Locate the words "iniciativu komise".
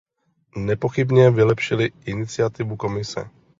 2.05-3.29